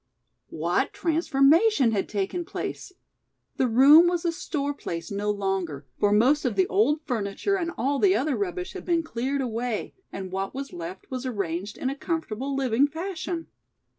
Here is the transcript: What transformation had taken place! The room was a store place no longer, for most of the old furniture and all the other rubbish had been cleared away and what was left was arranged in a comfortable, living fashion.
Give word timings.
What 0.49 0.93
transformation 0.93 1.91
had 1.91 2.09
taken 2.09 2.43
place! 2.43 2.91
The 3.57 3.67
room 3.67 4.07
was 4.07 4.25
a 4.25 4.31
store 4.31 4.73
place 4.73 5.11
no 5.11 5.29
longer, 5.29 5.85
for 5.99 6.11
most 6.11 6.43
of 6.43 6.55
the 6.55 6.65
old 6.65 7.01
furniture 7.05 7.55
and 7.55 7.69
all 7.77 7.99
the 7.99 8.15
other 8.15 8.35
rubbish 8.35 8.73
had 8.73 8.83
been 8.83 9.03
cleared 9.03 9.41
away 9.41 9.93
and 10.11 10.31
what 10.31 10.55
was 10.55 10.73
left 10.73 11.11
was 11.11 11.27
arranged 11.27 11.77
in 11.77 11.91
a 11.91 11.95
comfortable, 11.95 12.55
living 12.55 12.87
fashion. 12.87 13.45